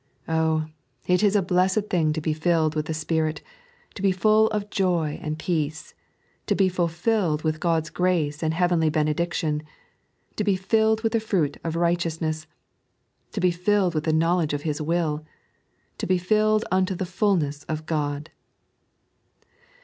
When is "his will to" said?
14.63-16.07